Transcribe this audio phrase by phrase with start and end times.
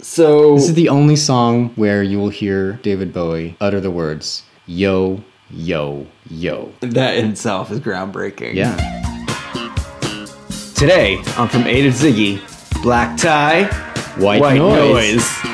[0.00, 4.44] So This is the only song where you will hear David Bowie utter the words
[4.66, 6.72] yo, yo, yo.
[6.80, 8.54] that in itself is groundbreaking.
[8.54, 8.76] Yeah.
[10.76, 12.40] Today on From A to Ziggy,
[12.82, 13.64] Black Tie,
[14.18, 15.16] White, White noise.
[15.16, 15.47] Noise.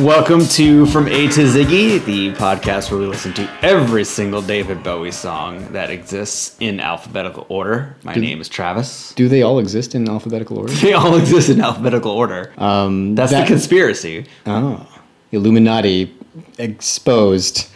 [0.00, 4.82] Welcome to From A to Ziggy, the podcast where we listen to every single David
[4.82, 7.96] Bowie song that exists in alphabetical order.
[8.02, 9.12] My name is Travis.
[9.14, 10.72] Do they all exist in alphabetical order?
[10.72, 12.50] They all exist in alphabetical order.
[12.56, 14.24] Um, That's that- the conspiracy.
[14.46, 14.88] Oh.
[15.32, 16.16] Illuminati
[16.56, 17.68] exposed.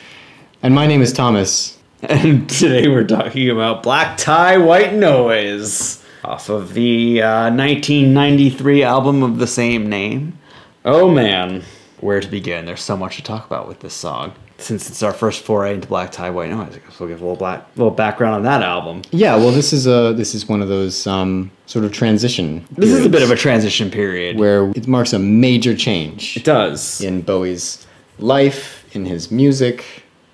[0.63, 1.77] And my name is Thomas.
[2.03, 9.23] And today we're talking about Black Tie, White Noise off of the uh, 1993 album
[9.23, 10.39] of the same name.
[10.87, 11.63] Oh man,
[12.05, 12.67] where to begin?
[12.67, 14.35] There's so much to talk about with this song.
[14.59, 17.25] Since it's our first foray into Black Tie, White Noise, I guess we'll give a
[17.25, 19.03] little black, little background on that album.
[19.11, 22.65] Yeah, well, this is a this is one of those um, sort of transition.
[22.71, 24.39] This is a bit of a transition period.
[24.39, 27.01] where it marks a major change it does.
[27.01, 27.87] in Bowie's
[28.19, 29.85] life, in his music.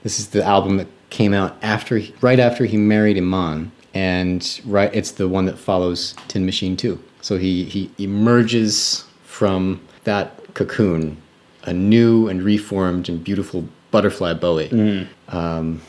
[0.02, 4.61] This is the album that came out after, he, right after he married Iman, and
[4.67, 6.98] right, it's the one that follows Tin Machine 2.
[7.23, 11.17] So he he emerges from that cocoon,
[11.64, 15.80] a new and reformed and beautiful butterfly Bowie, um,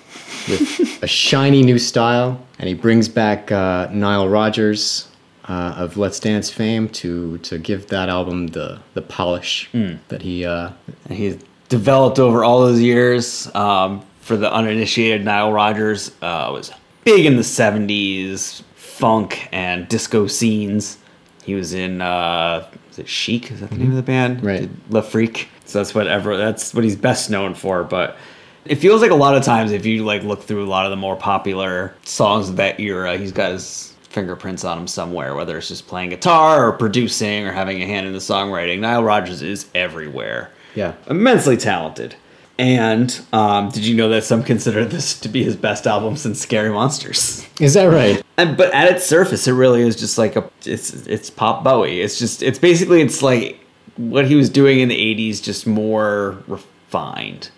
[0.49, 5.07] with a shiny new style, and he brings back uh, Nile Rodgers.
[5.45, 9.69] Uh, of Let's Dance fame to to give that album the the polish
[10.07, 10.69] that he uh,
[11.09, 13.53] he's developed over all those years.
[13.55, 16.71] Um, for the uninitiated, Nile Rodgers uh, was
[17.03, 20.99] big in the 70s funk and disco scenes.
[21.43, 23.51] He was in, uh, is it Chic?
[23.51, 24.43] Is that the name of the band?
[24.43, 24.69] Right.
[24.89, 25.49] La Freak.
[25.71, 27.83] So that's whatever, that's what he's best known for.
[27.83, 28.17] But
[28.65, 30.91] it feels like a lot of times if you like look through a lot of
[30.91, 35.57] the more popular songs of that era, he's got his fingerprints on him somewhere, whether
[35.57, 38.79] it's just playing guitar or producing or having a hand in the songwriting.
[38.79, 42.15] Nile Rodgers is everywhere yeah immensely talented.
[42.59, 46.39] And um, did you know that some consider this to be his best album since
[46.39, 47.47] Scary Monsters?
[47.59, 48.23] Is that right?
[48.37, 52.01] And, but at its surface, it really is just like a it's it's pop Bowie.
[52.01, 53.60] It's just it's basically it's like
[54.09, 57.49] what he was doing in the '80s, just more refined,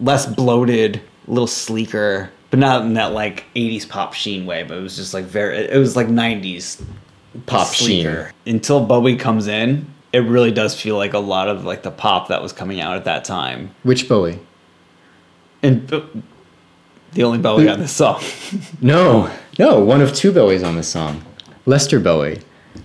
[0.00, 4.62] less bloated, a little sleeker, but not in that like '80s pop sheen way.
[4.62, 6.82] But it was just like very it was like '90s
[7.44, 8.32] Pop sleeker.
[8.46, 12.28] Until Bowie comes in, it really does feel like a lot of like the pop
[12.28, 13.74] that was coming out at that time.
[13.82, 14.38] Which Bowie?
[15.62, 16.02] And uh,
[17.12, 18.22] the only Bowie on this song.
[18.80, 21.22] No, no, one of two Bowies on this song.
[21.66, 22.40] Lester Bowie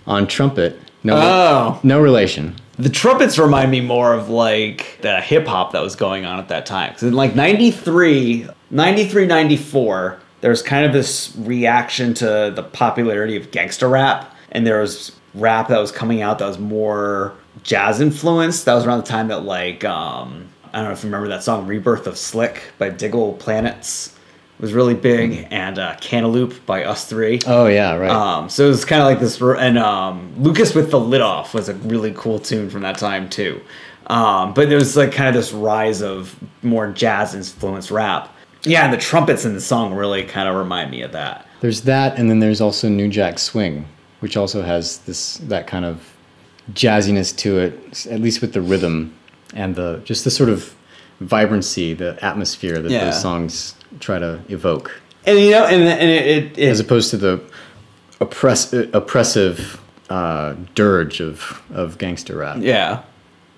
[0.06, 0.78] on trumpet.
[1.04, 1.80] No, Oh.
[1.84, 2.56] no relation.
[2.78, 6.48] The trumpets remind me more of like the hip hop that was going on at
[6.50, 6.90] that time.
[6.92, 13.36] Because in like 93, 93, 94, there was kind of this reaction to the popularity
[13.36, 14.34] of gangster rap.
[14.52, 18.66] And there was rap that was coming out that was more jazz influenced.
[18.66, 21.44] That was around the time that like, um, I don't know if you remember that
[21.44, 24.16] song Rebirth of Slick by Diggle Planets
[24.62, 25.48] was really big.
[25.52, 27.40] And uh, Cantaloupe by Us Three.
[27.46, 28.10] Oh yeah, right.
[28.10, 31.54] Um, so it was kind of like this, and um, Lucas with the lid off
[31.54, 33.62] was a really cool tune from that time too.
[34.08, 38.34] Um, but there was like kind of this rise of more jazz influenced rap.
[38.64, 41.48] Yeah, and the trumpets in the song really kind of remind me of that.
[41.62, 43.88] there's that, and then there's also New Jack Swing,
[44.20, 46.16] which also has this that kind of
[46.74, 49.14] jazziness to it, at least with the rhythm
[49.54, 50.76] and the just the sort of
[51.22, 53.06] vibrancy, the atmosphere that Yeah.
[53.06, 57.18] those songs try to evoke, And you know, and, and it, it, as opposed to
[57.18, 57.40] the
[58.20, 62.58] oppress, oppressive uh, dirge of of gangster rap.
[62.60, 63.02] yeah.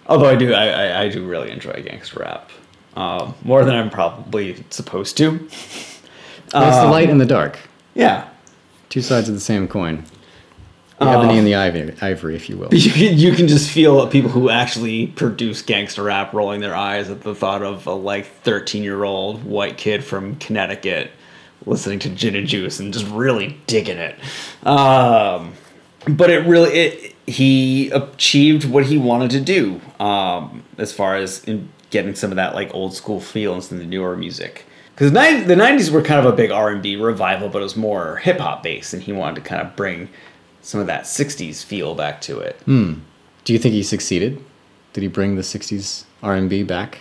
[0.08, 2.50] Although I do, I, I, I do really enjoy gangster rap
[2.98, 5.30] um, more than I'm probably supposed to.
[5.32, 7.58] Well, it's the Um, light and the dark,
[7.96, 8.28] Yeah,
[8.90, 10.04] two sides of the same coin.
[11.06, 12.70] The ebony and the ivory, ivory, if you will.
[12.74, 17.10] you can, you can just feel people who actually produce gangster rap rolling their eyes
[17.10, 21.12] at the thought of a like 13 year old white kid from Connecticut
[21.66, 24.16] listening to Gin and Juice and just really digging it.
[24.66, 25.54] Um,
[26.08, 31.44] but it really it he achieved what he wanted to do um, as far as
[31.46, 34.66] in getting some of that like old school feel into the newer music.
[34.94, 38.40] Because the 90s were kind of a big R&B revival, but it was more hip
[38.40, 40.08] hop based, and he wanted to kind of bring
[40.64, 42.60] some of that 60s feel back to it.
[42.66, 44.44] Do you think he succeeded?
[44.94, 47.00] Did he bring the '60s R&B back?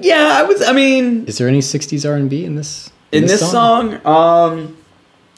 [0.00, 0.62] Yeah, I was.
[0.62, 2.90] I mean, Is there any '60s R&B in this?
[3.12, 4.76] in this song, um,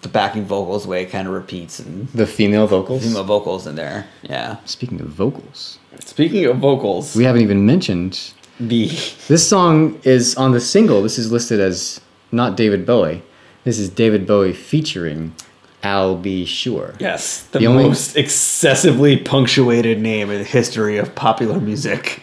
[0.03, 3.03] the backing vocals way kind of repeats and the female vocals.
[3.05, 4.07] female vocals in there.
[4.23, 4.57] Yeah.
[4.65, 8.87] Speaking of vocals, Speaking of vocals, we haven't even mentioned the
[9.29, 11.03] this song is on the single.
[11.03, 13.23] This is listed as not David Bowie.
[13.65, 15.35] This is David Bowie featuring
[15.83, 16.95] I'll be sure.
[16.99, 22.23] Yes, the, The only- most excessively punctuated name in the history of popular music.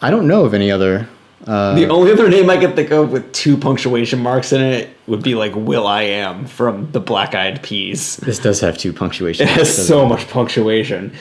[0.00, 1.08] I don't know of any other.
[1.46, 4.90] Uh, the only other name I could think of with two punctuation marks in it
[5.08, 8.16] would be like Will I Am from the Black Eyed Peas.
[8.18, 9.46] this does have two punctuation.
[9.48, 11.12] It has marks, so much punctuation.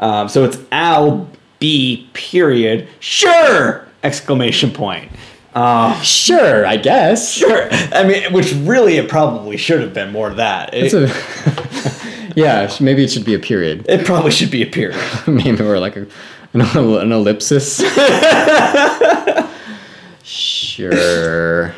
[0.00, 1.28] Um, so it's Al
[1.60, 5.10] B period sure exclamation point.
[5.54, 6.00] Uh.
[6.02, 7.32] Sure, I guess.
[7.32, 7.68] sure.
[7.70, 10.72] I mean, which really it probably should have been more of that.
[10.74, 13.86] It, a, yeah, maybe it should be a period.
[13.88, 15.00] it probably should be a period.
[15.26, 16.06] maybe we're like a,
[16.52, 17.78] an, an ellipsis.
[20.22, 21.74] sure.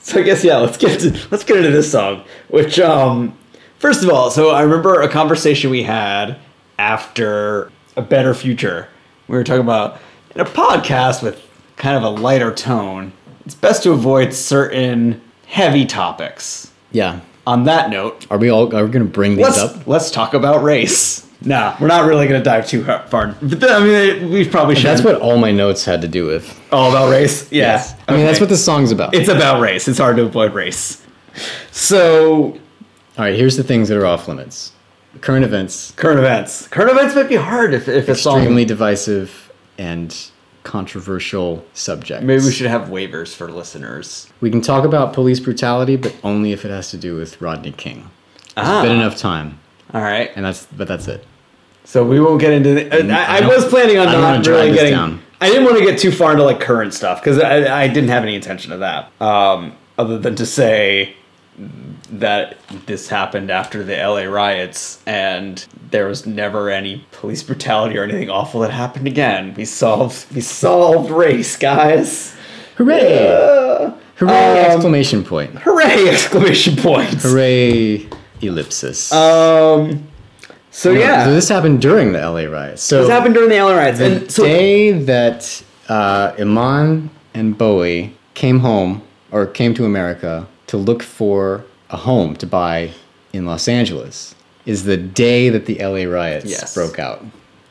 [0.00, 2.24] So I guess yeah, let's get to, let's get into this song.
[2.48, 3.36] Which um,
[3.78, 6.36] first of all, so I remember a conversation we had
[6.78, 8.88] after a better future.
[9.28, 9.98] We were talking about
[10.34, 11.43] in a podcast with
[11.84, 13.12] kind of a lighter tone.
[13.44, 16.70] It's best to avoid certain heavy topics.
[16.92, 17.20] Yeah.
[17.46, 18.74] On that note, Are we all?
[18.74, 19.86] Are we gonna bring these let's up?
[19.86, 21.28] let's talk about race.
[21.42, 23.36] Nah, we're not really going to dive too far.
[23.42, 24.86] But then, I mean, we probably should.
[24.86, 26.58] That's what all my notes had to do with.
[26.72, 27.52] all about race.
[27.52, 29.14] Yeah, I mean, that's what the song's about.
[29.14, 29.86] It's about race.
[29.86, 31.02] It's hard to avoid race.
[31.70, 32.52] So
[33.18, 33.34] all right.
[33.34, 34.72] Here's the things that are off limits.
[35.20, 36.66] Current events, current events.
[36.68, 38.38] Current events might be hard if if a song.
[38.38, 40.30] extremely divisive and
[40.64, 42.24] controversial subjects.
[42.24, 44.28] Maybe we should have waivers for listeners.
[44.40, 47.70] We can talk about police brutality, but only if it has to do with Rodney
[47.72, 48.10] King.
[48.56, 48.82] Ah.
[48.82, 49.58] been enough time,
[49.92, 50.30] All right.
[50.34, 51.24] and that's but that's it.
[51.84, 52.74] So we won't get into.
[52.74, 54.92] The, I I, I was planning on drag really getting.
[54.92, 55.22] down.
[55.40, 58.08] I didn't want to get too far into like current stuff because I, I didn't
[58.08, 59.10] have any intention of that.
[59.20, 61.14] Um, other than to say
[62.10, 62.56] that
[62.86, 68.30] this happened after the LA riots and there was never any police brutality or anything
[68.30, 69.54] awful that happened again.
[69.54, 70.32] We solved.
[70.34, 72.34] We solved race, guys.
[72.76, 73.28] Hooray!
[73.28, 74.60] Uh, Hooray!
[74.60, 75.54] um, exclamation point.
[75.58, 76.08] hooray!
[76.12, 77.22] Exclamation points.
[77.22, 78.08] Hooray!
[78.40, 79.12] Ellipsis.
[79.12, 80.08] Um.
[80.70, 82.82] So No, yeah, so this happened during the LA riots.
[82.82, 87.56] So this happened during the LA riots, the and so day that uh, Iman and
[87.56, 92.90] Bowie came home or came to America to look for a home to buy
[93.32, 94.34] in Los Angeles
[94.66, 96.74] is the day that the LA riots Yes.
[96.74, 97.24] broke out.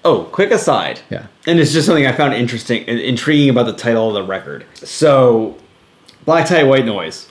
[0.06, 1.00] Oh, quick aside.
[1.10, 1.28] Yeah.
[1.48, 4.66] And it's just something I found interesting, intriguing about the title of the record.
[4.75, 5.56] So,
[6.25, 7.30] Black Tie White Noise,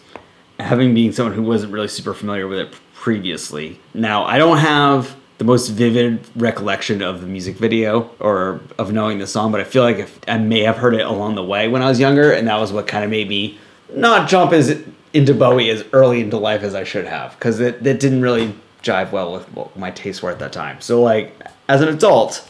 [0.59, 3.79] having been someone who wasn't really super familiar with it previously.
[3.94, 9.19] Now, I don't have the most vivid recollection of the music video or of knowing
[9.19, 11.69] the song, but I feel like if, I may have heard it along the way
[11.69, 13.59] when I was younger, and that was what kind of made me
[13.94, 14.79] not jump as
[15.12, 18.55] into Bowie as early into life as I should have, because it, it didn't really
[18.82, 20.81] jive well with what my tastes were at that time.
[20.81, 21.35] So, like,
[21.69, 22.49] as an adult,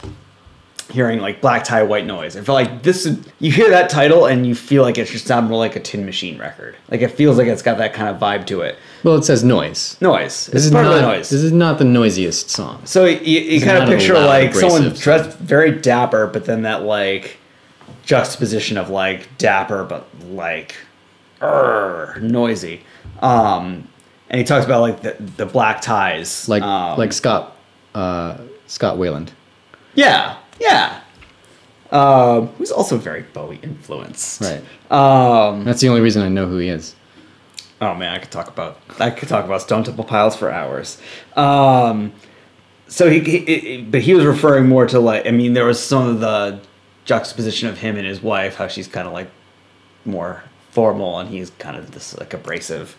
[0.89, 2.35] hearing like black tie white noise.
[2.35, 5.21] I feel like this is you hear that title and you feel like it should
[5.21, 6.75] sound more like a Tin Machine record.
[6.89, 8.77] Like it feels like it's got that kind of vibe to it.
[9.03, 9.97] Well, it says noise.
[10.01, 10.47] Noise.
[10.47, 11.29] This It's is part not of the noise.
[11.29, 12.85] This is not the noisiest song.
[12.85, 16.83] so you, you kind of picture loud, like someone dressed very dapper, but then that
[16.83, 17.37] like
[18.05, 20.75] juxtaposition of like dapper but like
[22.21, 22.81] noisy.
[23.21, 23.87] Um,
[24.29, 27.55] and he talks about like the, the black ties, Like um, like Scott
[27.95, 28.37] uh,
[28.67, 29.31] Scott Wayland.
[29.95, 30.99] yeah, yeah.
[31.91, 34.63] Um, who's also very Bowie influenced, Right.
[34.91, 36.95] Um, That's the only reason I know who he is.
[37.81, 40.99] Oh man, I could talk about I could talk about Stone Temple Pilots for hours.
[41.35, 42.11] Um,
[42.87, 45.79] so he, he, he- but he was referring more to like I mean there was
[45.83, 46.59] some of the
[47.05, 49.29] juxtaposition of him and his wife, how she's kind of like
[50.05, 50.43] more
[50.73, 52.97] formal and he's kind of this like abrasive.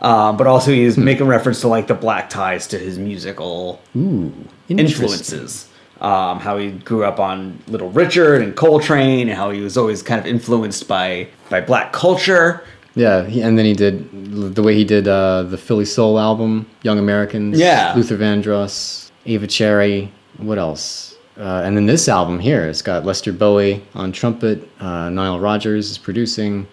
[0.00, 4.32] Um, but also he's making reference to like the black ties to his musical Ooh,
[4.68, 5.68] influences.
[6.00, 10.02] Um, how he grew up on Little Richard and Coltrane, and how he was always
[10.02, 12.64] kind of influenced by by black culture.
[12.94, 14.10] Yeah, he, and then he did
[14.54, 17.58] the way he did uh, the Philly Soul album, Young Americans.
[17.58, 17.92] Yeah.
[17.94, 20.10] Luther Vandross, Ava Cherry.
[20.38, 21.18] What else?
[21.36, 24.66] Uh, and then this album here, it's got Lester Bowie on trumpet.
[24.80, 26.66] Uh, Nile Rodgers is producing.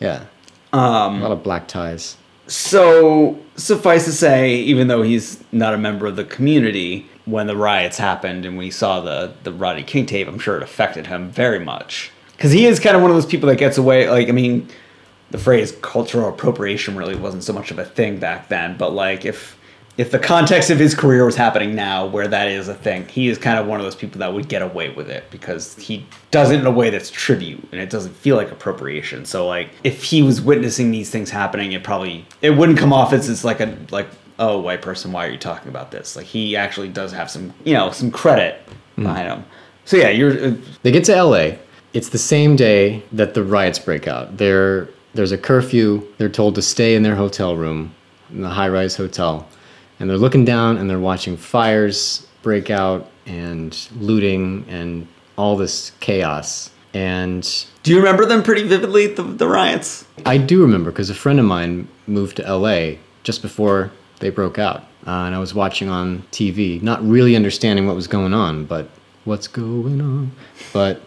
[0.00, 0.24] Yeah,
[0.72, 2.16] Um, a lot of black ties.
[2.46, 7.56] So suffice to say, even though he's not a member of the community, when the
[7.56, 11.30] riots happened and we saw the the Rodney King tape, I'm sure it affected him
[11.30, 14.10] very much because he is kind of one of those people that gets away.
[14.10, 14.68] Like, I mean,
[15.30, 19.24] the phrase cultural appropriation really wasn't so much of a thing back then, but like
[19.24, 19.56] if
[19.96, 23.28] if the context of his career was happening now where that is a thing, he
[23.28, 26.04] is kind of one of those people that would get away with it because he
[26.30, 29.24] does it in a way that's tribute and it doesn't feel like appropriation.
[29.24, 33.12] So like if he was witnessing these things happening, it probably it wouldn't come off
[33.12, 34.08] as it's like a like
[34.40, 36.16] oh white person why are you talking about this?
[36.16, 38.60] Like he actually does have some you know some credit
[38.96, 39.44] behind him.
[39.84, 41.56] So yeah, you're uh, They get to LA.
[41.92, 44.38] It's the same day that the riots break out.
[44.38, 46.04] There, there's a curfew.
[46.18, 47.94] They're told to stay in their hotel room
[48.30, 49.46] in the high-rise hotel,
[49.98, 55.92] and they're looking down and they're watching fires break out and looting and all this
[56.00, 56.70] chaos.
[56.92, 57.42] And
[57.82, 59.08] Do you remember them pretty vividly?
[59.08, 60.06] The, the riots.
[60.24, 64.58] I do remember because a friend of mine moved to LA just before they broke
[64.58, 64.82] out.
[65.06, 68.88] Uh, and I was watching on TV, not really understanding what was going on, but
[69.24, 70.30] what's going on?
[70.72, 71.02] But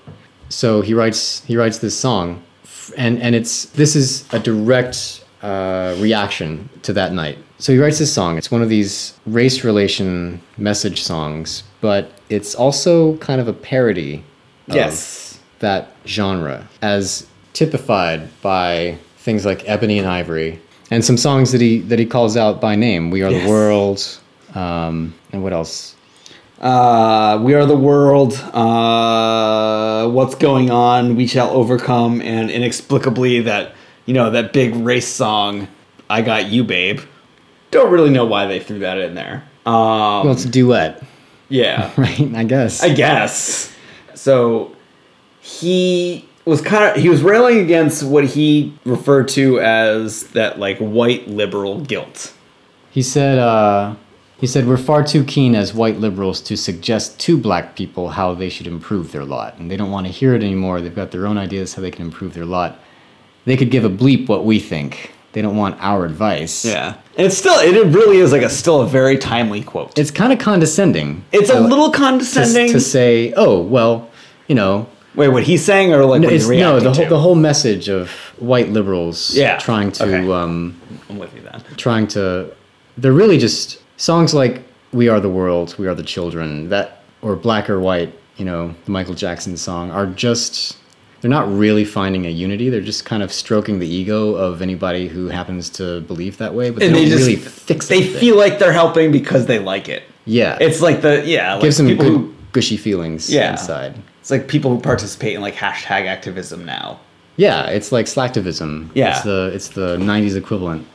[0.50, 2.44] so he writes he writes this song,
[2.96, 7.38] and and it's this is a direct uh, reaction to that night.
[7.60, 8.38] So he writes this song.
[8.38, 14.24] It's one of these race relation message songs, but it's also kind of a parody.
[14.68, 15.40] of Yes.
[15.60, 20.60] that genre as typified by things like Ebony and Ivory
[20.92, 23.10] and some songs that he that he calls out by name.
[23.12, 23.44] We are Yes.
[23.44, 24.18] the world,
[24.56, 25.96] um, and what else?
[26.62, 28.34] Uh, we are the world.
[28.54, 31.16] Uh, what's going on?
[31.16, 32.22] We shall overcome.
[32.22, 33.74] And inexplicably, that
[34.08, 35.68] you know that big race song,
[36.10, 37.02] "I Got You, Babe."
[37.70, 39.44] Don't really know why they threw that in there.
[39.66, 41.04] Um, Well, it's a duet,
[41.50, 42.34] yeah, right?
[42.34, 42.82] I guess.
[42.82, 43.72] I guess.
[44.16, 44.74] So
[45.42, 50.78] he was kind of he was railing against what he referred to as that like
[50.80, 52.34] white liberal guilt.
[52.92, 53.38] he said.
[53.38, 53.96] Uh,
[54.40, 58.36] he said we're far too keen as white liberals to suggest to black people how
[58.36, 60.80] they should improve their lot, and they don't want to hear it anymore.
[60.80, 62.80] They've got their own ideas how they can improve their lot.
[63.48, 65.14] They could give a bleep what we think.
[65.32, 66.66] They don't want our advice.
[66.66, 69.98] Yeah, and it's still it really is like a still a very timely quote.
[69.98, 71.24] It's kind of condescending.
[71.32, 72.74] It's a little condescending.
[72.74, 74.10] to say, oh well,
[74.50, 77.10] you know, Wait, what he's saying or like no, what no the whole to?
[77.10, 80.32] the whole message of white liberals Yeah, trying to okay.
[80.32, 81.64] um, I'm with you then.
[81.78, 82.54] trying to
[82.98, 84.62] they're really just songs like
[84.92, 88.76] "We Are the World," "We Are the Children," that or "Black or White," you know,
[88.84, 90.76] the Michael Jackson song are just
[91.22, 92.70] they're not really finding a unity.
[92.70, 96.70] They're just kind of stroking the ego of anybody who happens to believe that way,
[96.70, 98.20] but they And don't they just really fix they anything.
[98.20, 100.04] feel like they're helping because they like it.
[100.26, 103.52] yeah, It's like the yeah, like gives them people good who gushy feelings Yeah.
[103.52, 103.96] inside.
[104.22, 107.00] it's like people who participate in like hashtag activism now.
[107.36, 108.90] Yeah, it's like slacktivism.
[108.96, 109.12] Yeah.
[109.12, 110.86] It's the it's the '90s equivalent.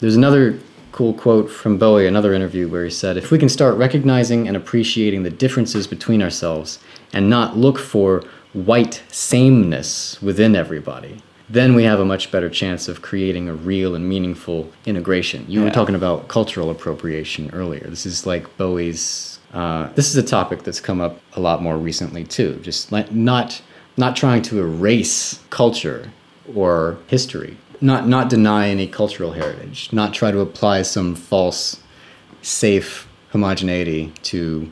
[0.00, 0.58] There's another
[0.92, 4.56] cool quote from Bowie, another interview where he said, "If we can start recognizing and
[4.56, 6.78] appreciating the differences between ourselves
[7.12, 12.88] and not look for white sameness within everybody, then we have a much better chance
[12.88, 17.86] of creating a real and meaningful integration." You were talking about cultural appropriation earlier.
[17.88, 19.38] This is like Bowie's.
[19.52, 22.58] Uh, this is a topic that's come up a lot more recently too.
[22.62, 23.62] Just like not
[23.96, 26.10] not trying to erase culture
[26.54, 31.80] or history, not not deny any cultural heritage, not try to apply some false,
[32.42, 34.70] safe homogeneity to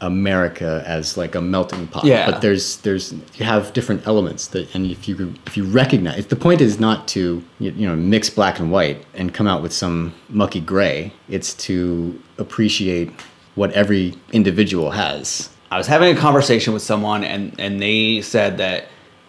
[0.00, 2.04] America as like a melting pot.
[2.04, 2.30] Yeah.
[2.30, 6.36] But there's there's you have different elements that, and if you if you recognize, the
[6.36, 9.72] point is not to you, you know mix black and white and come out with
[9.72, 11.12] some mucky gray.
[11.28, 13.10] It's to appreciate
[13.54, 15.50] what every individual has.
[15.70, 18.88] I was having a conversation with someone and and they said that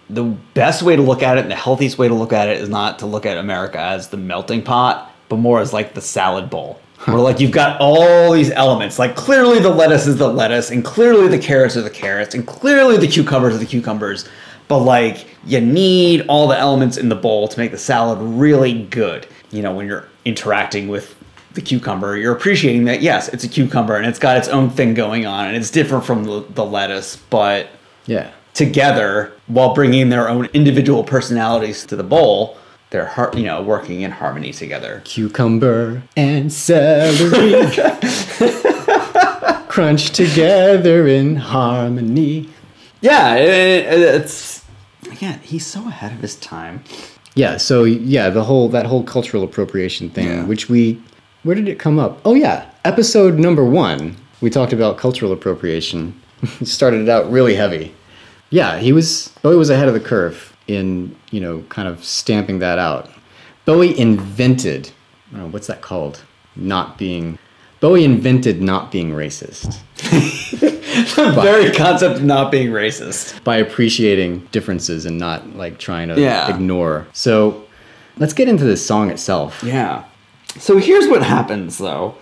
[0.09, 2.61] the best way to look at it and the healthiest way to look at it
[2.61, 6.01] is not to look at America as the melting pot, but more as like the
[6.01, 6.79] salad bowl.
[7.07, 10.83] Where like you've got all these elements, like clearly the lettuce is the lettuce, and
[10.83, 14.27] clearly the carrots are the carrots, and clearly the cucumbers are the cucumbers.
[14.67, 18.83] But like you need all the elements in the bowl to make the salad really
[18.83, 19.25] good.
[19.51, 21.15] You know, when you're interacting with
[21.53, 24.93] the cucumber, you're appreciating that yes, it's a cucumber and it's got its own thing
[24.93, 27.69] going on and it's different from the, the lettuce, but
[28.05, 28.31] Yeah.
[28.53, 32.57] together while bringing their own individual personalities to the bowl,
[32.89, 35.01] they're har- you know working in harmony together.
[35.05, 37.67] Cucumber and celery
[39.67, 42.49] crunch together in harmony.
[43.01, 44.63] Yeah, it, it- it's
[45.11, 46.83] again he's so ahead of his time.
[47.35, 50.43] Yeah, so yeah, the whole that whole cultural appropriation thing, Yeah.
[50.45, 51.01] which we
[51.43, 52.19] where did it come up?
[52.25, 54.15] Oh yeah, episode number one.
[54.41, 56.19] We talked about cultural appropriation.
[56.63, 57.93] Started it out really heavy.
[58.49, 62.03] Yeah, he was oh, Bowie was ahead of the curve in you know kind of
[62.03, 63.09] stamping that out.
[63.65, 64.91] Bowie invented,
[65.29, 66.23] I don't know what's that called,
[66.55, 67.37] not being.
[67.79, 69.77] Bowie invented not being racist
[71.15, 73.43] The very concept of not being racist.
[73.43, 76.49] by appreciating differences and not like trying to Yeah.
[76.53, 77.05] ignore.
[77.13, 77.65] So
[78.17, 79.61] let's get into this song itself.
[79.63, 80.05] Yeah.
[80.57, 82.15] So here's what happens though.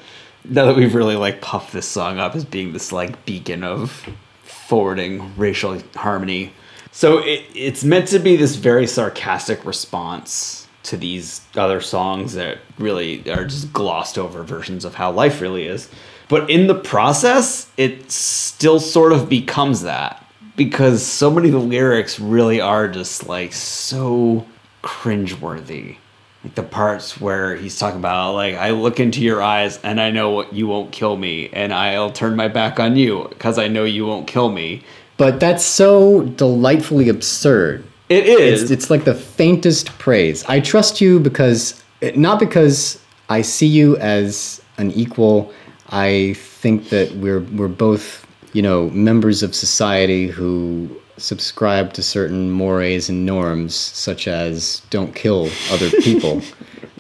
[0.44, 4.06] Now that we've really like puffed this song up as being this like beacon of
[4.44, 6.52] forwarding racial harmony.
[6.96, 12.60] So it, it's meant to be this very sarcastic response to these other songs that
[12.80, 15.90] really are just glossed over versions of how life really is.
[16.30, 20.26] But in the process, it still sort of becomes that
[20.56, 24.48] because so many of the lyrics really are just like so
[24.82, 25.98] cringeworthy
[26.46, 30.12] like the parts where he's talking about like I look into your eyes and I
[30.12, 33.68] know what you won't kill me and I'll turn my back on you because I
[33.68, 34.84] know you won't kill me.
[35.18, 37.86] But that's so delightfully absurd.
[38.10, 38.64] It is.
[38.64, 40.44] It's, it's like the faintest praise.
[40.46, 41.82] I trust you because,
[42.16, 45.52] not because I see you as an equal.
[45.90, 52.52] I think that we're, we're both, you know, members of society who subscribe to certain
[52.52, 56.42] mores and norms, such as don't kill other people.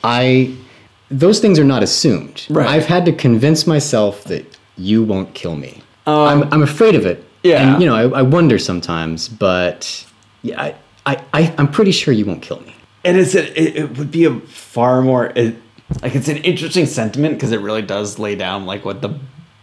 [0.04, 0.56] I,
[1.10, 2.48] those things are not assumed.
[2.50, 2.68] Right.
[2.68, 5.82] I've had to convince myself that you won't kill me.
[6.08, 7.25] Um, I'm, I'm afraid of it.
[7.46, 7.74] Yeah.
[7.74, 10.06] And, you know, I, I wonder sometimes, but
[10.42, 10.76] yeah, I,
[11.06, 12.74] I, I, I'm pretty sure you won't kill me.
[13.04, 15.56] and it's a, it, it would be a far more it,
[16.02, 19.14] like it's an interesting sentiment because it really does lay down like what the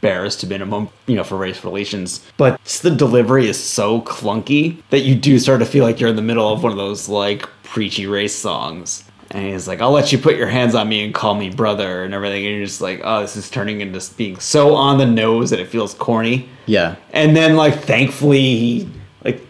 [0.01, 5.15] barest minimum you know for race relations but the delivery is so clunky that you
[5.15, 8.07] do start to feel like you're in the middle of one of those like preachy
[8.07, 11.35] race songs and he's like i'll let you put your hands on me and call
[11.35, 14.75] me brother and everything and you're just like oh this is turning into being so
[14.75, 16.97] on the nose that it feels corny Yeah.
[17.13, 18.89] and then like thankfully he
[19.25, 19.41] like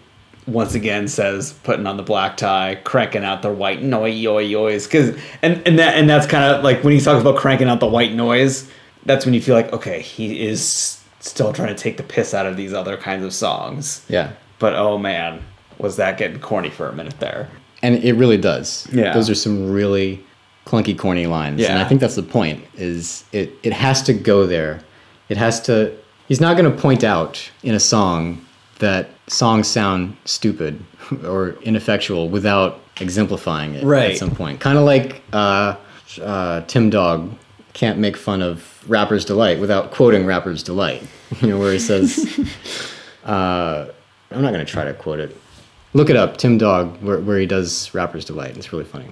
[0.46, 5.62] once again says putting on the black tie, cranking out the white noise cuz and
[5.66, 8.12] and that and that's kind of like when he talks about cranking out the white
[8.14, 8.68] noise,
[9.06, 12.46] that's when you feel like okay, he is still trying to take the piss out
[12.46, 14.04] of these other kinds of songs.
[14.08, 14.32] Yeah.
[14.58, 15.42] But oh man,
[15.78, 17.48] was that getting corny for a minute there.
[17.82, 18.86] And it really does.
[18.92, 19.12] Yeah.
[19.12, 20.24] Those are some really
[20.66, 21.60] clunky, corny lines.
[21.60, 21.70] Yeah.
[21.72, 24.80] And I think that's the point, is it, it has to go there.
[25.28, 25.96] It has to
[26.28, 28.44] he's not gonna point out in a song
[28.78, 30.82] that songs sound stupid
[31.24, 34.12] or ineffectual without exemplifying it Right.
[34.12, 34.60] at some point.
[34.60, 35.76] Kind of like uh,
[36.20, 37.34] uh, Tim Dog
[37.72, 41.02] can't make fun of Rapper's Delight without quoting Rapper's Delight.
[41.40, 42.38] You know, where he says,
[43.24, 43.86] uh,
[44.30, 45.34] I'm not going to try to quote it.
[45.94, 48.56] Look it up, Tim Dog, where, where he does Rapper's Delight.
[48.56, 49.08] It's really funny.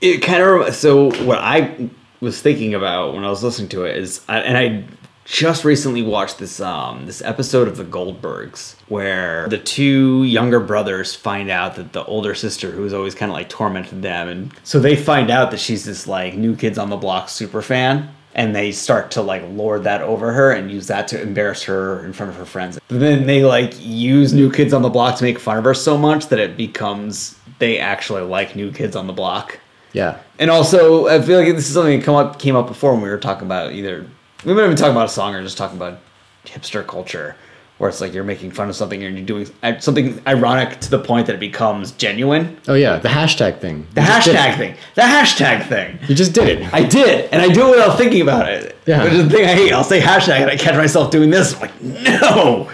[0.00, 1.90] it kind of so what I
[2.20, 4.84] was thinking about when I was listening to it is, and I
[5.26, 11.14] just recently watched this um this episode of The Goldbergs where the two younger brothers
[11.14, 14.80] find out that the older sister, who's always kind of like tormented them, and so
[14.80, 18.10] they find out that she's this like New Kids on the Block super fan.
[18.34, 22.04] And they start to like lord that over her and use that to embarrass her
[22.04, 22.78] in front of her friends.
[22.88, 25.74] But then they like use New Kids on the Block to make fun of her
[25.74, 29.58] so much that it becomes they actually like New Kids on the Block.
[29.92, 30.18] Yeah.
[30.38, 33.02] And also, I feel like this is something that come up came up before when
[33.02, 34.06] we were talking about either
[34.44, 35.98] we might have been talking about a song or just talking about
[36.44, 37.36] hipster culture,
[37.80, 40.90] where it's like you're making fun of something and you're doing uh, something ironic to
[40.90, 42.58] the point that it becomes genuine.
[42.68, 43.86] Oh, yeah, the hashtag thing.
[43.94, 44.74] The You hashtag thing.
[44.96, 45.98] The hashtag thing.
[46.06, 46.74] You just did it.
[46.74, 48.76] I did, and I do it without thinking about it.
[48.84, 49.02] Yeah.
[49.02, 49.72] Which is the thing I hate.
[49.72, 51.54] I'll say hashtag and I catch myself doing this.
[51.54, 52.70] I'm like, no,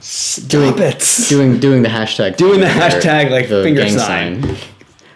[0.00, 1.24] stop Doing- it.
[1.28, 2.36] doing doing the hashtag.
[2.36, 4.56] Doing the hashtag, like, the finger gang sign.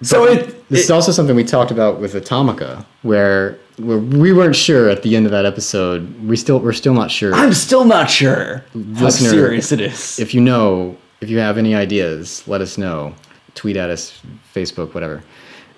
[0.03, 4.57] so it, This is also something we talked about with Atomica, where where we weren't
[4.57, 6.03] sure at the end of that episode.
[6.27, 7.35] We still we're still not sure.
[7.35, 8.65] I'm still not sure
[8.97, 10.19] how serious it is.
[10.19, 13.15] if you know, if you have any ideas, let us know.
[13.55, 14.19] Tweet at us,
[14.55, 15.23] Facebook, whatever.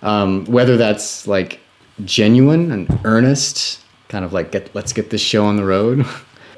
[0.02, 1.60] Um, whether that's like
[2.04, 6.06] genuine and earnest, kind of like get let's get this show on the road.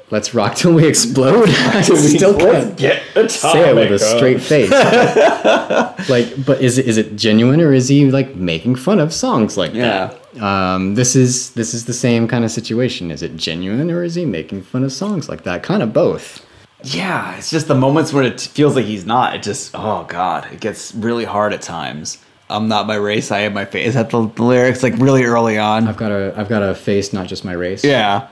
[0.09, 1.49] let's rock till we explode.
[1.51, 4.71] I still can't get say it with a straight face.
[6.09, 9.57] like, but is it is it genuine or is he like making fun of songs
[9.57, 10.13] like Yeah.
[10.33, 10.43] that?
[10.43, 13.11] Um, this is this is the same kind of situation.
[13.11, 15.63] Is it genuine or is he making fun of songs like that?
[15.63, 16.45] Kind of both.
[16.83, 19.33] Yeah, it's just the moments when it feels like he's not.
[19.35, 22.19] It just, oh god, it gets really hard at times.
[22.51, 23.31] I'm not my race.
[23.31, 23.87] I am my face.
[23.87, 25.87] Is that the, the lyrics like really early on?
[25.87, 27.83] I've got a I've got a face, not just my race.
[27.83, 28.27] Yeah,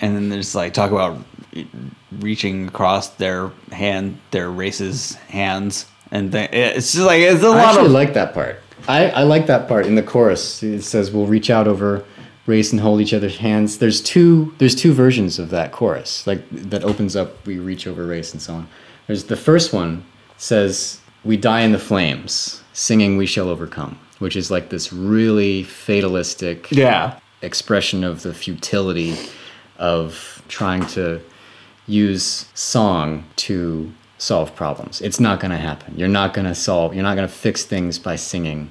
[0.00, 1.18] and then there's like talk about
[2.18, 7.50] reaching across their hand, their race's hands, and th- it's just like it's a I
[7.50, 8.60] lot actually of like that part.
[8.86, 10.62] I, I like that part in the chorus.
[10.62, 12.04] It says we'll reach out over
[12.46, 13.78] race and hold each other's hands.
[13.78, 16.26] There's two there's two versions of that chorus.
[16.26, 18.68] Like that opens up we reach over race and so on.
[19.06, 20.04] There's the first one
[20.36, 25.62] says we die in the flames, singing we shall overcome, which is like this really
[25.62, 29.16] fatalistic yeah, expression of the futility
[29.78, 31.20] of trying to
[31.86, 35.00] use song to solve problems.
[35.00, 35.94] It's not going to happen.
[35.96, 38.70] You're not going to solve, you're not going to fix things by singing.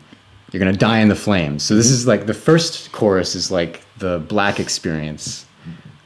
[0.52, 1.64] You're going to die in the flames.
[1.64, 5.46] So this is like the first chorus is like the black experience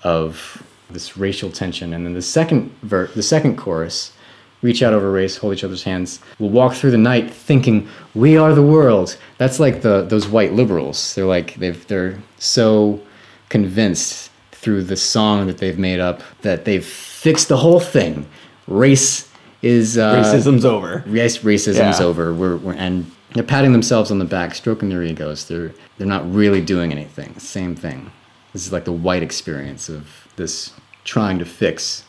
[0.03, 4.13] of this racial tension and then the second ver- the second chorus
[4.61, 6.19] reach out over race, hold each other's hands.
[6.39, 9.17] We'll walk through the night thinking we are the world.
[9.37, 11.13] That's like the those white liberals.
[11.13, 13.01] They're like they've they're so
[13.49, 14.26] convinced
[14.67, 18.27] through the song that they've made up that they've fixed the whole thing.
[18.67, 19.25] Race
[19.61, 21.05] is uh, racism's over.
[21.07, 22.05] Yes, racism's Yeah.
[22.05, 22.33] over.
[22.33, 25.47] We're, we're and they're patting themselves on the back, stroking their egos.
[25.47, 27.39] They're they're not really doing anything.
[27.39, 28.11] Same thing.
[28.51, 30.73] This is like the white experience of this
[31.05, 32.03] trying to fix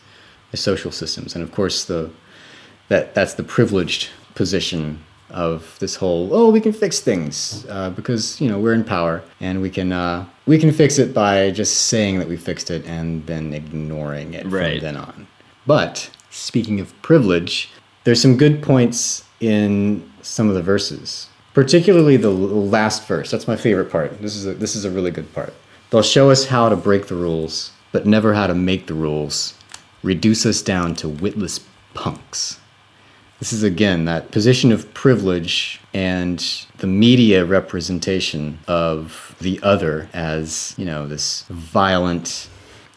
[0.51, 2.11] the social systems, and of course the
[2.89, 4.99] that that's the privileged position
[5.31, 9.23] of this whole oh we can fix things uh, because you know we're in power
[9.41, 12.85] and we can uh, we can fix it by just saying that we fixed it
[12.87, 14.79] and then ignoring it Right.
[14.81, 15.27] from then on.
[15.67, 17.71] But speaking of privilege,
[18.05, 23.31] there's some good points in some of the verses, particularly the last verse.
[23.31, 24.21] That's my favorite part.
[24.23, 25.53] This is a, this is a really good part.
[25.91, 29.55] They'll show us how to break the rules, but never how to make the rules.
[30.03, 31.61] Reduce us down to witless
[31.95, 32.59] punks.
[33.39, 36.39] This is again that position of privilege and
[36.79, 42.49] the media representation of the other as, you know, this violent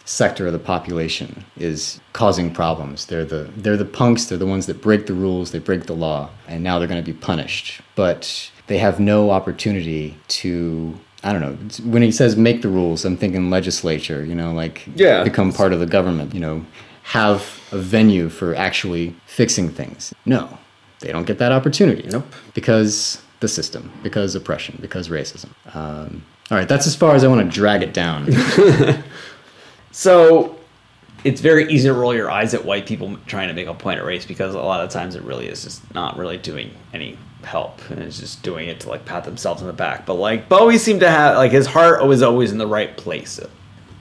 [0.05, 3.05] sector of the population is causing problems.
[3.05, 5.93] They're the they're the punks, they're the ones that break the rules, they break the
[5.93, 7.81] law, and now they're going to be punished.
[7.95, 11.55] But they have no opportunity to I don't know.
[11.91, 15.23] When he says make the rules, I'm thinking legislature, you know, like Yeah.
[15.23, 16.65] become part of the government, you know,
[17.03, 20.13] have a venue for actually fixing things.
[20.25, 20.57] No.
[20.99, 22.07] They don't get that opportunity.
[22.09, 22.25] Nope.
[22.53, 25.49] Because the system, because oppression, because racism.
[25.73, 28.27] Um, all right, that's as far as I want to drag it down.
[29.91, 30.57] So
[31.23, 33.99] it's very easy to roll your eyes at white people trying to make a point
[33.99, 37.17] at race because a lot of times it really is just not really doing any
[37.43, 40.05] help and it's just doing it to like pat themselves in the back.
[40.05, 43.39] But like Bowie seemed to have like his heart was always in the right place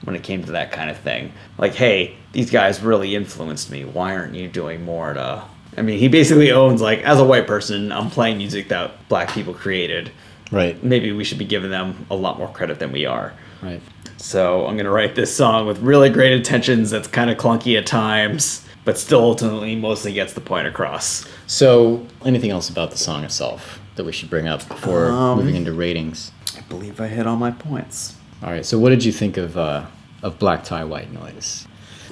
[0.03, 1.31] when it came to that kind of thing.
[1.57, 3.85] Like, hey, these guys really influenced me.
[3.85, 5.43] Why aren't you doing more to
[5.77, 9.29] I mean, he basically owns like as a white person, I'm playing music that black
[9.31, 10.11] people created.
[10.51, 10.81] right.
[10.83, 13.33] Maybe we should be giving them a lot more credit than we are.
[13.61, 13.81] Right.
[14.17, 16.89] So I'm gonna write this song with really great intentions.
[16.91, 21.25] That's kind of clunky at times, but still ultimately mostly gets the point across.
[21.47, 25.55] So, anything else about the song itself that we should bring up before Um, moving
[25.55, 26.31] into ratings?
[26.57, 28.15] I believe I hit all my points.
[28.43, 28.65] All right.
[28.65, 29.85] So, what did you think of uh,
[30.23, 31.67] of Black Tie White Noise?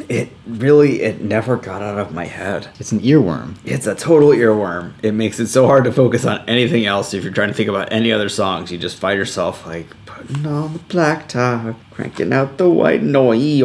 [0.07, 2.69] It really, it never got out of my head.
[2.79, 3.57] It's an earworm.
[3.65, 4.93] It's a total earworm.
[5.03, 7.13] It makes it so hard to focus on anything else.
[7.13, 10.45] If you're trying to think about any other songs, you just find yourself like putting
[10.45, 13.59] on the black tie, cranking out the white noise.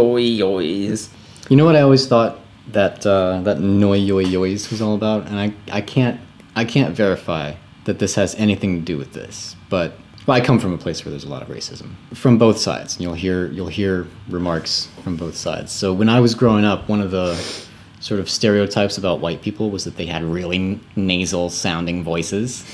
[1.48, 5.26] You know what I always thought that uh, that noi yoi yois was all about,
[5.26, 6.20] and I I can't
[6.56, 9.98] I can't verify that this has anything to do with this, but.
[10.26, 12.98] Well, I come from a place where there's a lot of racism from both sides.
[12.98, 15.70] You'll hear you'll hear remarks from both sides.
[15.70, 17.34] So when I was growing up, one of the
[18.00, 22.64] sort of stereotypes about white people was that they had really nasal sounding voices.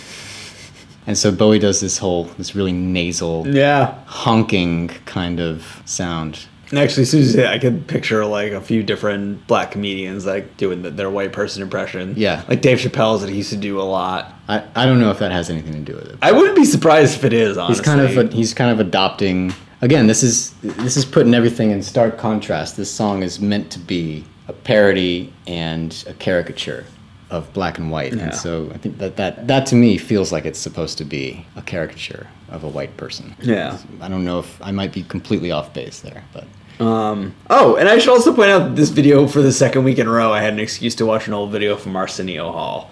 [1.07, 3.95] And so Bowie does this whole this really nasal Yeah.
[4.07, 6.47] honking kind of sound.
[6.73, 9.73] Actually, as soon as you say it, I could picture like a few different black
[9.73, 12.15] comedians like doing the, their white person impression.
[12.17, 12.45] Yeah.
[12.49, 14.33] like Dave Chappelle's that he used to do a lot.
[14.49, 16.19] I, I don't know if that has anything to do with it.
[16.23, 17.59] I wouldn't be surprised if it is.
[17.59, 19.53] Honestly, he's kind of a, he's kind of adopting
[19.83, 23.79] again this is this is putting everything in stark contrast this song is meant to
[23.79, 26.85] be a parody and a caricature
[27.31, 28.25] of black and white Yeah.
[28.25, 31.47] and so i think that, that that to me feels like it's supposed to be
[31.57, 33.79] a caricature of a white person Yeah.
[34.03, 36.47] i don't know if i might be completely off base there but
[36.81, 39.99] Um, oh, and I should also point out that this video for the second week
[39.99, 42.91] in a row, I had an excuse to watch an old video from Arsenio Hall.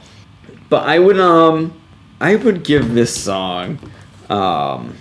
[0.68, 1.72] But I would um,
[2.20, 3.78] I would give this song,
[4.28, 4.94] um,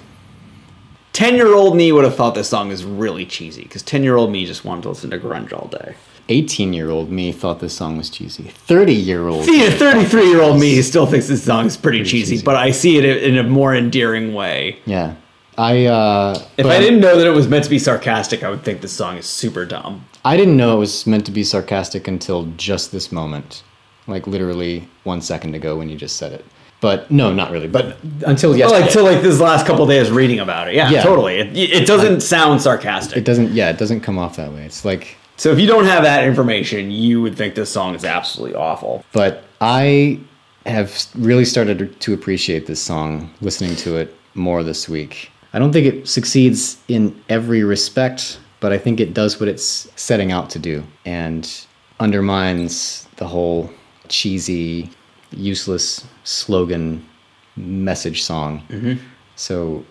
[1.12, 4.16] ten year old me would have thought this song is really cheesy because ten year
[4.16, 5.96] old me just wanted to listen to grunge all day.
[6.30, 10.28] 18 year old me thought this song was cheesy 30 year old See, a 33
[10.30, 12.44] year old me still thinks this song is pretty, cheesy, cheesy.
[12.44, 14.80] but I see it in a more endearing way.
[14.86, 15.16] yeah
[15.58, 18.64] i uh If I didn't know that it was meant to be sarcastic, I would
[18.64, 20.06] think this song is super dumb.
[20.24, 23.64] I didn't know it was meant to be sarcastic until just this moment,
[24.08, 26.46] like literally one second ago when you just said it.
[26.80, 27.68] But no, not really.
[27.68, 30.76] But until yesterday, like till like this last couple days reading about it.
[30.76, 31.02] Yeah, Yeah.
[31.02, 31.40] totally.
[31.40, 33.18] It, it doesn't sound sarcastic.
[33.18, 33.52] it doesn't.
[33.52, 34.64] Yeah, it doesn't come off that way.
[34.64, 38.06] It's like, so if you don't have that information, you would think this song is
[38.06, 39.04] absolutely awful.
[39.12, 40.20] but I
[40.68, 45.32] have really started to appreciate this song, listening to it more this week.
[45.58, 49.90] I don't think it succeeds in every respect, but I think it does what it's
[49.96, 51.50] setting out to do and
[52.00, 53.72] undermines the whole
[54.08, 54.92] cheesy,
[55.32, 57.04] useless slogan
[57.56, 58.62] message song.
[59.36, 59.84] So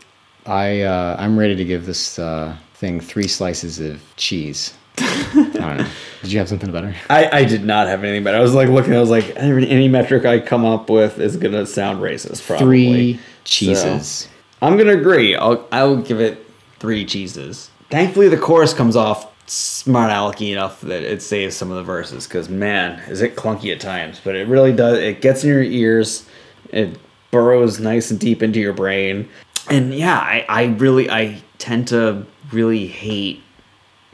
[0.47, 4.73] I uh, I'm ready to give this uh, thing three slices of cheese.
[4.99, 5.89] I don't know.
[6.23, 6.95] Did you have something better?
[7.11, 8.95] I, I did not have anything, but I was like looking.
[8.95, 12.47] I was like, any, any metric I come up with is gonna sound racist.
[12.47, 14.09] Probably Three cheeses.
[14.09, 14.29] So,
[14.67, 15.37] I'm gonna agree.
[15.37, 16.45] I'll I'll give it
[16.81, 17.71] three cheeses.
[17.89, 22.27] Thankfully, the chorus comes off smart alecky enough that it saves some of the verses.
[22.27, 24.99] Because man, is it clunky at times, but it really does.
[24.99, 26.27] It gets in your ears.
[26.71, 26.99] It
[27.31, 29.29] burrows nice and deep into your brain.
[29.71, 33.45] And yeah, I, I really I tend to really hate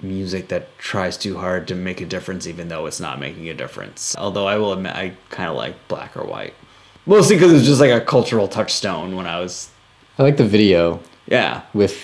[0.03, 3.55] music that tries too hard to make a difference even though it's not making a
[3.55, 4.15] difference.
[4.19, 6.53] Although I will admit I kind of like black or white.
[7.07, 9.71] Mostly because it's just like a cultural touchstone when I was
[10.23, 11.63] I like the video yeah.
[11.75, 11.99] with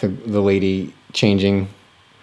[0.00, 1.68] the the lady changing.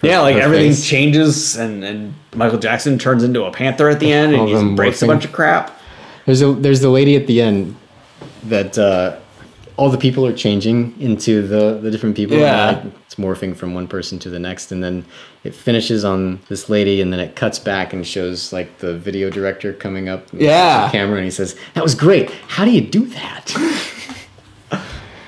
[0.02, 0.88] her- Yeah, like everything face.
[0.88, 4.54] changes and, and Michael Jackson turns into a panther at the end and All he
[4.54, 5.80] of just them breaks a bunch of crap.
[6.26, 7.76] There's a there's the lady at the end
[8.46, 9.18] that uh,
[9.78, 12.38] all the people are changing into the the different people.
[12.38, 12.72] Yeah.
[12.72, 15.06] like, it's morphing from one person to the next, and then
[15.44, 19.30] it finishes on this lady, and then it cuts back and shows like the video
[19.30, 20.26] director coming up.
[20.34, 20.88] Yeah.
[20.88, 22.32] the camera, and he says, "That was great.
[22.48, 23.54] How do you do that?"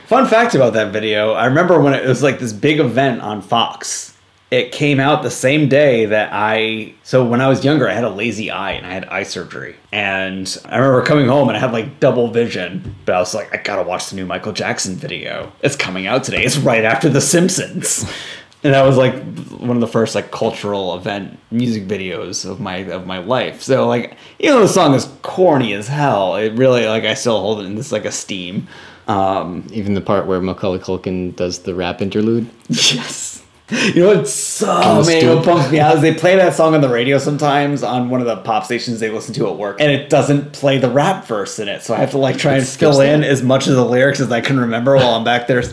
[0.07, 3.41] Fun fact about that video, I remember when it was like this big event on
[3.41, 4.15] Fox.
[4.49, 8.05] It came out the same day that I so when I was younger I had
[8.05, 9.75] a lazy eye and I had eye surgery.
[9.91, 13.53] And I remember coming home and I had like double vision, but I was like
[13.53, 15.51] I got to watch the new Michael Jackson video.
[15.61, 16.41] It's coming out today.
[16.41, 18.09] It's right after The Simpsons.
[18.63, 19.13] And that was like
[19.51, 23.61] one of the first like cultural event music videos of my of my life.
[23.61, 27.39] So like even though the song is corny as hell, it really like I still
[27.39, 28.67] hold it in this like esteem.
[29.07, 32.49] Um, Even the part where Macaulay Culkin does the rap interlude.
[32.69, 33.43] Yes.
[33.69, 36.87] You know what so man, what me out is they play that song on the
[36.87, 40.09] radio sometimes on one of the pop stations they listen to at work, and it
[40.09, 41.83] doesn't play the rap verse in it.
[41.83, 43.29] So I have to like try and fill in that.
[43.29, 45.63] as much of the lyrics as I can remember while I'm back there.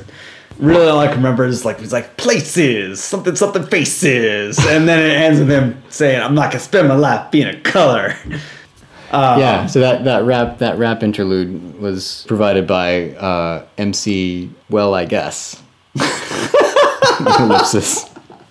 [0.58, 4.98] Really, all I can remember is like he's like places, something, something faces, and then
[4.98, 8.16] it ends with him saying, "I'm not gonna spend my life being a color."
[9.14, 14.50] Uh, yeah, so that, that rap that rap interlude was provided by uh, MC.
[14.68, 15.62] Well, I guess.
[17.20, 18.10] Ellipsis.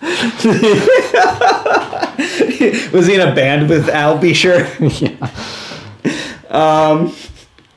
[2.94, 4.66] Was he in a band with Al Beecher?
[4.80, 5.30] yeah.
[6.48, 7.14] Um,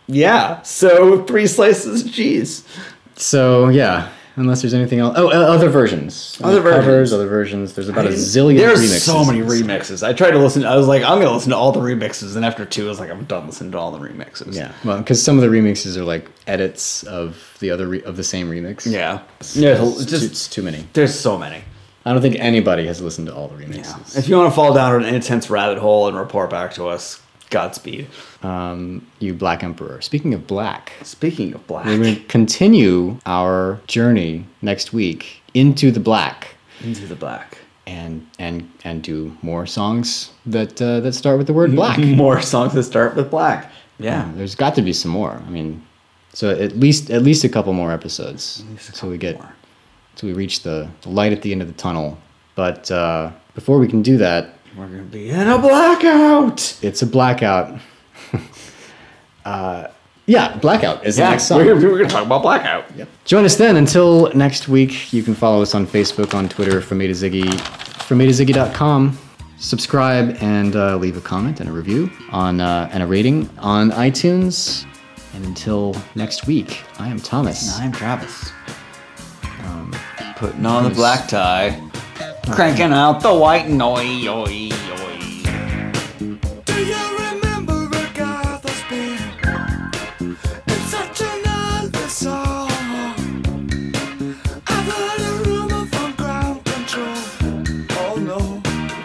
[0.07, 0.61] yeah.
[0.61, 2.65] So three slices of cheese.
[3.15, 5.15] So yeah, unless there's anything else.
[5.17, 6.39] Oh, other versions.
[6.41, 7.13] Other Covers, versions.
[7.13, 7.73] other versions.
[7.73, 8.99] There's about a zillion There's remixes.
[8.99, 10.07] so many remixes.
[10.07, 10.63] I tried to listen.
[10.65, 12.99] I was like, I'm gonna listen to all the remixes, and after two, I was
[12.99, 14.55] like, I'm done listening to all the remixes.
[14.55, 18.15] Yeah, well, because some of the remixes are like edits of the other re- of
[18.15, 18.85] the same remix.
[18.89, 19.21] yeah,
[19.53, 19.83] yeah.
[19.83, 20.87] it's, just it's too many.
[20.93, 21.63] there's so many.
[22.05, 24.17] I don't think anybody has listened to all the remixes.
[24.17, 27.21] If you want to fall down an intense rabbit hole and report back to us,
[27.49, 28.07] Godspeed.
[28.43, 30.01] Um, you Black Emperor.
[30.01, 35.91] Speaking of black, Speaking of black, we're going to continue our journey next week into
[35.91, 36.55] the black.
[36.83, 37.57] into the black.
[37.87, 41.97] and and and do more songs that uh, that start with the word black.
[41.99, 43.71] More songs that start with black.
[43.99, 44.25] Yeah.
[44.27, 45.41] Yeah, there's got to be some more.
[45.47, 45.81] I mean,
[46.33, 49.39] so at least at least a couple more episodes so we get
[50.15, 52.17] so we reach the, the light at the end of the tunnel.
[52.55, 56.77] But uh, before we can do that, We're gonna be in a blackout.
[56.83, 57.79] it's a blackout.
[59.45, 59.87] uh,
[60.25, 61.59] yeah, blackout is the Yeah, next song.
[61.65, 62.85] we're, we're gonna talk about blackout.
[62.95, 63.07] Yep.
[63.25, 63.77] Join us then.
[63.77, 67.59] Until next week, you can follow us on Facebook, on Twitter, from A to Ziggy,
[68.03, 69.17] from A to Ziggy.com.
[69.57, 73.89] Subscribe and uh, leave a comment and a review on uh, and a rating on
[73.91, 74.85] iTunes.
[75.33, 77.75] And until next week, I am Thomas.
[77.77, 78.51] And I'm Travis.
[79.63, 79.91] Um,
[80.35, 81.69] putting on the black tie,
[82.51, 84.27] cranking out the white noise.
[84.27, 84.69] Oi,
[85.01, 85.37] oi.
[86.65, 89.19] Do you remember Agatha Speed?
[90.67, 92.69] It's such an ugly song.
[94.67, 97.17] I've heard a rumor from ground control.
[97.99, 98.61] Oh no,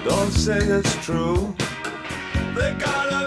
[0.09, 1.55] don't say it's true.
[2.55, 3.22] They got